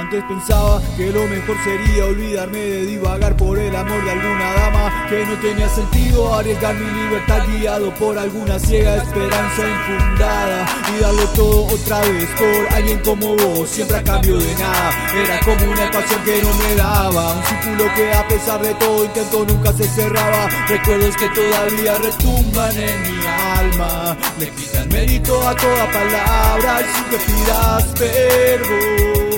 Antes 0.00 0.24
pensaba 0.24 0.80
que 0.96 1.12
lo 1.12 1.26
mejor 1.28 1.56
sería 1.62 2.06
olvidarme 2.06 2.58
de 2.58 2.86
divagar 2.86 3.36
por 3.36 3.58
el 3.58 3.76
amor 3.76 4.02
de 4.02 4.10
alguna 4.12 4.52
dama 4.54 5.06
que 5.10 5.26
no 5.26 5.34
tenía 5.40 5.68
sentido 5.68 6.34
arriesgar 6.34 6.74
mi 6.74 6.90
libertad 7.02 7.46
guiado 7.46 7.92
por 7.96 8.16
alguna 8.16 8.58
ciega 8.58 8.96
esperanza 8.96 9.62
infundada 9.68 10.66
y 10.88 11.02
darlo 11.02 11.22
todo 11.34 11.66
otra 11.66 12.00
vez 12.00 12.26
por 12.30 12.74
alguien 12.74 12.98
como 13.00 13.36
vos, 13.36 13.68
siempre 13.68 13.98
a 13.98 14.02
cambio 14.02 14.38
de 14.38 14.54
nada. 14.54 14.90
Era 15.22 15.40
como 15.40 15.70
una 15.70 15.84
ecuación 15.84 16.24
que 16.24 16.42
no 16.42 16.54
me 16.54 16.74
daba, 16.76 17.34
un 17.34 17.44
círculo 17.44 17.94
que 17.94 18.12
a 18.14 18.26
pesar 18.26 18.62
de 18.62 18.74
todo 18.76 19.04
intento 19.04 19.44
nunca 19.46 19.72
se 19.74 19.84
cerraba. 19.84 20.48
Recuerdos 20.66 21.14
que 21.16 21.28
todavía 21.28 21.98
retumban 21.98 22.72
en 22.74 23.02
mi 23.02 23.26
alma, 23.26 24.16
le 24.38 24.48
quitan 24.48 24.88
mérito 24.88 25.46
a 25.46 25.54
toda 25.54 25.90
palabra 25.92 26.80
y 26.80 26.96
si 26.96 27.02
te 27.10 27.18
pidas 27.18 27.84
perdón, 27.98 29.29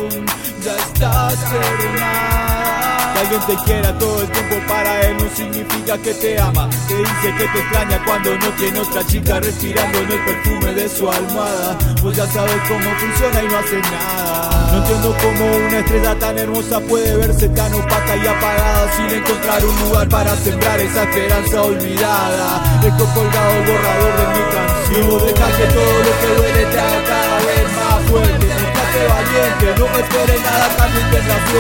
estás 1.02 1.38
perdonada. 1.50 3.12
Que 3.12 3.20
alguien 3.20 3.40
te 3.46 3.64
quiera 3.64 3.98
todo 3.98 4.22
el 4.22 4.28
tiempo 4.30 4.56
para 4.68 5.00
él 5.02 5.16
no 5.16 5.36
significa 5.36 5.98
que 5.98 6.14
te 6.14 6.40
ama. 6.40 6.68
Te 6.88 6.96
dice 6.96 7.34
que 7.38 7.48
te 7.48 7.58
extraña 7.58 8.04
cuando 8.04 8.38
no 8.38 8.48
tiene 8.50 8.80
otra 8.80 9.06
chica 9.06 9.40
respirando 9.40 9.98
en 9.98 10.12
el 10.12 10.24
perfume 10.24 10.74
de 10.74 10.88
su 10.88 11.10
almohada. 11.10 11.78
Pues 12.00 12.16
ya 12.16 12.26
sabes 12.26 12.56
cómo 12.68 12.90
funciona 12.96 13.42
y 13.42 13.48
no 13.48 13.58
hace 13.58 13.80
nada. 13.80 14.72
No 14.72 14.78
entiendo 14.78 15.16
cómo 15.22 15.56
una 15.66 15.78
estrella 15.78 16.18
tan 16.18 16.38
hermosa 16.38 16.80
puede 16.80 17.16
verse 17.16 17.48
tan 17.50 17.74
opaca 17.74 18.16
y 18.16 18.26
apagada 18.26 18.92
sin 18.96 19.18
encontrar 19.18 19.64
un 19.64 19.80
lugar 19.80 20.08
para 20.08 20.36
sembrar 20.36 20.80
esa 20.80 21.02
esperanza 21.02 21.62
olvidada. 21.62 22.80
Dejo 22.80 23.04
colgado 23.14 23.52
el 23.52 23.66
borrador 23.66 24.16
de 24.16 24.26
mi 24.28 24.54
canción. 24.54 24.71
No 31.52 31.58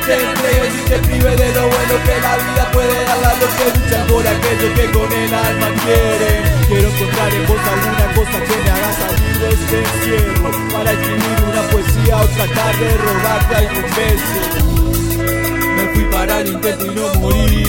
te 0.00 0.14
entregues 0.14 0.74
y 0.74 0.88
te 0.88 0.98
prive 0.98 1.36
de 1.36 1.54
lo 1.54 1.62
bueno 1.68 1.94
que 2.04 2.20
la 2.20 2.36
vida 2.38 2.70
puede 2.72 3.04
dar 3.04 3.24
a 3.24 3.36
los 3.36 3.50
que 3.54 3.66
luchan 3.78 4.06
por 4.08 4.26
aquello 4.26 4.74
que 4.74 4.90
con 4.90 5.12
el 5.12 5.32
alma 5.32 5.68
quieren. 5.84 6.42
Quiero 6.66 6.88
encontrar 6.88 7.32
en 7.32 7.46
vos 7.46 7.60
alguna 7.70 8.14
cosa 8.14 8.42
que 8.42 8.56
me 8.56 8.70
haga 8.70 8.92
salir 8.92 9.38
de 9.38 9.48
este 9.54 9.78
encierro 9.78 10.50
para 10.72 10.90
escribir 10.90 11.38
una 11.52 11.62
poesía 11.70 12.16
o 12.16 12.26
tratar 12.26 12.76
de 12.78 12.96
robarte 12.98 13.54
algún 13.54 13.82
beso. 13.94 14.66
Intento 16.46 16.86
y 16.86 16.94
no 16.94 17.14
morí, 17.20 17.64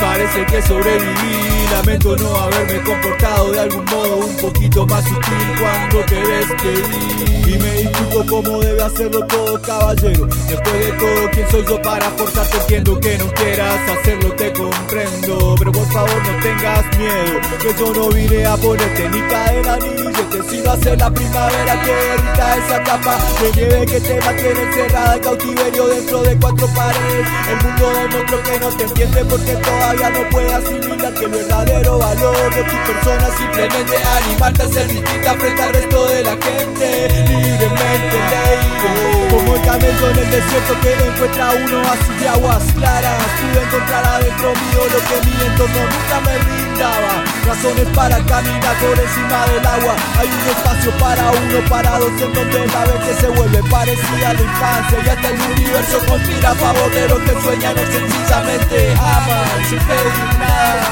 parece 0.00 0.44
que 0.46 0.62
sobreviví. 0.62 1.58
Lamento 1.70 2.16
no 2.16 2.34
haberme 2.34 2.80
comportado 2.82 3.52
de 3.52 3.60
algún 3.60 3.84
modo 3.84 4.16
un 4.16 4.36
poquito 4.36 4.86
más 4.86 5.04
sutil 5.04 5.54
cuando 5.60 6.00
te 6.06 6.16
despedí. 6.16 7.52
Y 7.52 7.58
me 7.58 7.72
disculpo 7.72 8.24
como 8.26 8.58
debe 8.60 8.82
hacerlo 8.82 9.24
todo 9.26 9.60
caballero. 9.62 10.26
Después 10.26 10.86
de 10.86 10.92
todo, 10.92 11.30
¿quién 11.32 11.50
soy 11.50 11.64
yo 11.66 11.82
para 11.82 12.10
forzarte? 12.10 12.56
Entiendo 12.58 13.00
que 13.00 13.18
no 13.18 13.26
quieras 13.34 13.80
hacerlo, 13.90 14.32
te 14.34 14.52
comprendo. 14.52 15.54
Pero 15.58 15.72
por 15.72 15.86
favor 15.92 16.22
no 16.26 16.40
tengas 16.42 16.98
miedo, 16.98 17.40
que 17.60 17.74
yo 17.78 17.92
no 17.94 18.08
vine 18.08 18.46
a 18.46 18.56
ponerte 18.56 19.08
ni 19.08 19.20
cadena 19.20 19.76
ni 19.76 19.88
billete, 19.88 20.50
sino 20.50 20.70
a 20.70 20.74
hacer 20.74 20.98
la 20.98 21.10
primavera 21.10 21.82
que 21.84 21.94
derrita 21.94 22.56
esa 22.56 22.82
capa 22.82 23.18
de 23.42 23.52
nieve 23.52 23.86
que 23.86 24.00
te 24.00 24.20
mantiene 24.20 24.62
encerrada 24.62 25.14
en 25.14 25.20
cautiverio 25.20 25.86
dentro 25.88 26.22
de 26.22 26.36
cuatro 26.36 26.66
paredes. 26.74 27.28
El 27.50 27.66
mundo 27.66 27.92
demostró 27.98 28.42
que 28.42 28.60
no 28.60 28.68
te 28.76 28.84
entiende 28.84 29.24
porque 29.24 29.52
todavía 29.56 30.10
no 30.10 30.28
puede 30.30 30.54
asimilar 30.54 31.14
que 31.14 31.24
el 31.24 31.30
verdadero 31.30 31.98
valor 31.98 32.54
de 32.54 32.62
tu 32.62 32.76
persona 32.86 33.28
simplemente 33.36 33.96
animarte 34.22 34.62
a 34.62 34.68
ser 34.68 34.88
distinta 34.88 35.34
frente 35.34 35.62
al 35.62 35.72
resto 35.74 36.06
de 36.06 36.22
la 36.22 36.30
gente. 36.30 37.08
Libremente 37.28 38.16
leído, 38.32 39.28
como 39.30 39.54
el 39.54 39.62
camello 39.62 40.10
en 40.10 40.18
el 40.18 40.30
desierto 40.30 40.80
que 40.80 40.96
no 40.96 41.12
encuentra 41.12 41.50
uno 41.50 41.82
así 41.90 42.12
de 42.20 42.28
aguas 42.28 42.64
claras. 42.74 43.24
Pude 43.40 43.62
encontrar 43.62 44.06
adentro 44.06 44.52
mío 44.52 44.80
lo 44.92 45.00
que 45.08 45.26
mi 45.26 45.46
entorno 45.46 45.80
nunca 45.80 46.20
me 46.20 46.57
Razones 46.78 47.88
para 47.92 48.24
caminar 48.24 48.76
por 48.78 48.96
encima 48.96 49.46
del 49.46 49.66
agua. 49.66 49.96
Hay 50.16 50.28
un 50.28 50.48
espacio 50.48 50.92
para 50.98 51.30
uno, 51.32 51.68
para 51.68 51.98
dos, 51.98 52.12
en 52.22 52.32
donde 52.32 52.66
la 52.68 52.86
mente 52.86 53.14
se 53.20 53.28
vuelve 53.30 53.62
parecida 53.68 54.30
a 54.30 54.34
la 54.34 54.40
infancia. 54.40 54.98
Y 55.04 55.08
hasta 55.08 55.28
el 55.28 55.40
universo 55.40 55.98
conspira 56.06 56.50
a 56.50 56.54
favor 56.54 56.90
de 56.92 57.08
los 57.08 57.18
que 57.18 57.40
sueñan 57.42 57.74
o 57.78 57.80
sencillamente 57.80 58.92
aman 58.92 59.64
sin 59.68 59.78
pedir 59.80 60.38
nada. 60.38 60.88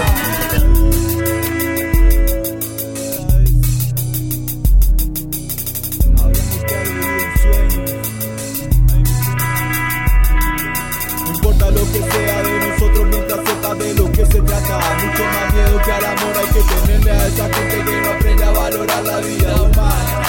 Importa 11.29 11.71
lo 11.71 11.93
que 11.93 12.03
sea 12.11 12.43
de 12.43 12.69
nosotros 12.69 13.07
mientras 13.09 13.41
sepas 13.47 13.79
de 13.79 13.95
lo 13.95 14.11
que 14.11 14.27
se 14.27 14.41
trata. 14.41 14.81
Mucho 14.97 15.25
más 15.25 15.46
miedo 15.57 15.81
que 15.83 15.93
al 15.93 16.05
amor 16.05 16.33
hay 16.39 16.47
que 16.53 16.63
tenerle 16.63 17.11
a 17.11 17.27
esa 17.27 17.45
gente 17.55 17.85
que 17.85 18.01
no 18.01 18.11
aprende 18.11 18.45
a 18.45 18.51
valorar 18.51 19.05
la 19.05 19.19
vida 19.21 19.55
humana. 19.63 20.27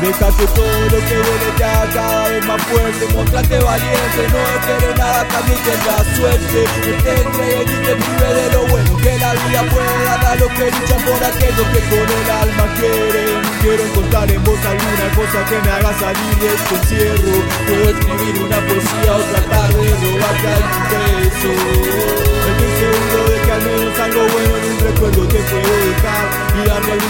Deja 0.00 0.26
que 0.36 0.46
todo 0.48 0.80
lo 0.92 0.98
que 1.08 1.16
duele 1.16 1.48
te 1.56 1.64
haga 1.64 1.88
cada 1.94 2.28
vez 2.28 2.44
más 2.46 2.62
fuerte. 2.62 3.06
Mostrate 3.14 3.58
valiente, 3.58 4.20
no 4.32 4.38
esperes 4.56 4.98
nada, 4.98 5.28
también 5.28 5.58
tendrás 5.64 6.06
suerte. 6.16 6.64
Que 6.84 6.92
te 7.02 7.12
entregues 7.22 7.70
y 7.72 7.76
te 7.86 7.94
prive 7.94 8.34
de 8.34 8.52
lo 8.52 8.66
bueno. 8.66 8.96
Que 8.98 9.18
la 9.18 9.32
vida 9.32 9.62
puede 9.70 10.04
dar 10.04 10.24
a 10.26 10.34
los 10.36 10.50
que 10.52 10.64
luchan 10.64 11.02
por 11.08 11.24
aquellos 11.24 11.66
que 11.72 11.80
con 11.88 12.06
el 12.18 12.30
alma 12.30 12.64
quieren 12.78 13.42
Quiero 13.62 13.82
encontrar 13.82 14.30
en 14.30 14.44
vos 14.44 14.58
alguna 14.66 15.06
cosa 15.16 15.44
que 15.48 15.58
me 15.64 15.70
haga 15.70 15.92
salir 15.98 16.34
de 16.36 16.48
este 16.54 16.74
encierro. 16.74 17.34
Puedo 17.66 17.84
escribir 17.90 18.42
una 18.44 18.58
poesía 18.66 19.12
o 19.16 19.22
tratar 19.32 19.72
de 19.72 19.90
robarte 20.02 20.48
algún 20.58 20.84
beso 20.90 21.93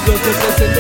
este 0.07 0.19
presente 0.19 0.65
que 0.65 0.71
nos 0.71 0.74